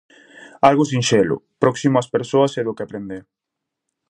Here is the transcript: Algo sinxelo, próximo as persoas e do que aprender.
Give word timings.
Algo 0.69 0.83
sinxelo, 0.91 1.37
próximo 1.63 1.95
as 1.97 2.11
persoas 2.15 2.51
e 2.59 2.61
do 2.67 2.75
que 2.77 2.85
aprender. 2.85 3.23